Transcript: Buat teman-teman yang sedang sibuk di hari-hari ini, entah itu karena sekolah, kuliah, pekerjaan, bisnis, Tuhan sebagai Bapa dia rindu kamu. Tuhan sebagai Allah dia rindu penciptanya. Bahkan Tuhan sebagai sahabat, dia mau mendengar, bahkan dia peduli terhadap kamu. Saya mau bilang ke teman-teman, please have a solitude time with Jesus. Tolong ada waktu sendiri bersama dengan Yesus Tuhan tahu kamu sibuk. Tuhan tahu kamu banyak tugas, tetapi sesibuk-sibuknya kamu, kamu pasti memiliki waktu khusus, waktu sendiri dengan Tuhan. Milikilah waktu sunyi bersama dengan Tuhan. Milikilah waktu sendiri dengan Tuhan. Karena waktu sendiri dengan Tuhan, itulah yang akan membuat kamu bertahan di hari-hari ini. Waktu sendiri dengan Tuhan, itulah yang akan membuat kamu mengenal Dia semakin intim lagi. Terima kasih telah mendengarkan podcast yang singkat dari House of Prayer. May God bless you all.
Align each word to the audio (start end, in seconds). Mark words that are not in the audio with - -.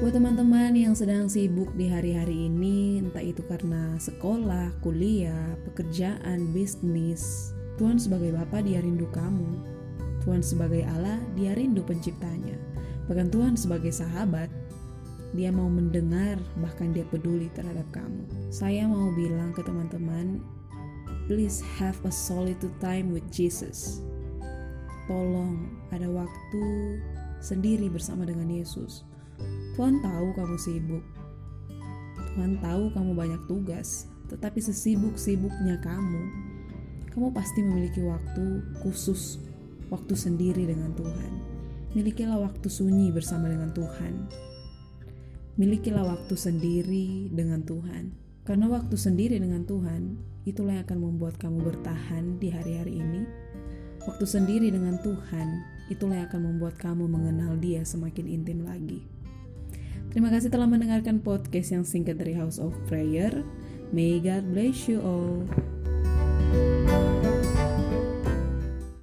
Buat 0.00 0.16
teman-teman 0.16 0.72
yang 0.72 0.96
sedang 0.96 1.28
sibuk 1.28 1.76
di 1.76 1.84
hari-hari 1.84 2.48
ini, 2.48 3.04
entah 3.04 3.20
itu 3.20 3.44
karena 3.44 4.00
sekolah, 4.00 4.72
kuliah, 4.80 5.60
pekerjaan, 5.68 6.56
bisnis, 6.56 7.52
Tuhan 7.76 8.00
sebagai 8.00 8.32
Bapa 8.32 8.64
dia 8.64 8.80
rindu 8.80 9.04
kamu. 9.12 9.60
Tuhan 10.24 10.40
sebagai 10.40 10.88
Allah 10.88 11.20
dia 11.36 11.52
rindu 11.52 11.84
penciptanya. 11.84 12.56
Bahkan 13.12 13.28
Tuhan 13.28 13.60
sebagai 13.60 13.92
sahabat, 13.92 14.48
dia 15.36 15.52
mau 15.52 15.68
mendengar, 15.68 16.40
bahkan 16.64 16.96
dia 16.96 17.04
peduli 17.04 17.52
terhadap 17.52 17.84
kamu. 17.92 18.24
Saya 18.48 18.88
mau 18.88 19.12
bilang 19.12 19.52
ke 19.52 19.60
teman-teman, 19.60 20.40
please 21.28 21.60
have 21.76 22.00
a 22.08 22.12
solitude 22.12 22.72
time 22.80 23.12
with 23.12 23.28
Jesus. 23.28 24.00
Tolong 25.04 25.68
ada 25.92 26.08
waktu 26.08 26.64
sendiri 27.44 27.92
bersama 27.92 28.24
dengan 28.24 28.48
Yesus 28.48 29.04
Tuhan 29.80 30.04
tahu 30.04 30.36
kamu 30.36 30.56
sibuk. 30.60 31.04
Tuhan 32.36 32.60
tahu 32.60 32.92
kamu 32.92 33.16
banyak 33.16 33.40
tugas, 33.48 34.12
tetapi 34.28 34.60
sesibuk-sibuknya 34.60 35.80
kamu, 35.80 36.20
kamu 37.08 37.32
pasti 37.32 37.64
memiliki 37.64 38.04
waktu 38.04 38.60
khusus, 38.84 39.40
waktu 39.88 40.12
sendiri 40.12 40.68
dengan 40.68 40.92
Tuhan. 40.92 41.32
Milikilah 41.96 42.44
waktu 42.44 42.68
sunyi 42.68 43.08
bersama 43.08 43.48
dengan 43.48 43.72
Tuhan. 43.72 44.28
Milikilah 45.56 46.12
waktu 46.12 46.36
sendiri 46.36 47.32
dengan 47.32 47.64
Tuhan. 47.64 48.12
Karena 48.44 48.68
waktu 48.68 49.00
sendiri 49.00 49.40
dengan 49.40 49.64
Tuhan, 49.64 50.20
itulah 50.44 50.76
yang 50.76 50.84
akan 50.84 51.08
membuat 51.08 51.40
kamu 51.40 51.56
bertahan 51.56 52.36
di 52.36 52.52
hari-hari 52.52 53.00
ini. 53.00 53.24
Waktu 54.04 54.28
sendiri 54.28 54.68
dengan 54.68 55.00
Tuhan, 55.00 55.48
itulah 55.88 56.20
yang 56.20 56.28
akan 56.28 56.52
membuat 56.52 56.76
kamu 56.76 57.08
mengenal 57.08 57.56
Dia 57.56 57.80
semakin 57.80 58.28
intim 58.28 58.68
lagi. 58.68 59.19
Terima 60.10 60.26
kasih 60.26 60.50
telah 60.50 60.66
mendengarkan 60.66 61.22
podcast 61.22 61.70
yang 61.70 61.86
singkat 61.86 62.18
dari 62.18 62.34
House 62.34 62.58
of 62.58 62.74
Prayer. 62.90 63.30
May 63.94 64.18
God 64.18 64.50
bless 64.50 64.90
you 64.90 64.98
all. 64.98 65.46